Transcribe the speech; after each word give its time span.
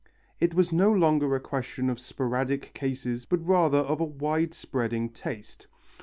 It 0.39 0.55
was 0.55 0.71
no 0.73 0.91
longer 0.91 1.35
a 1.35 1.39
question 1.39 1.87
of 1.87 1.99
sporadic 1.99 2.73
cases 2.73 3.23
but 3.25 3.47
rather 3.47 3.77
of 3.77 4.01
a 4.01 4.03
wide 4.03 4.55
spreading 4.55 5.09
taste. 5.09 5.67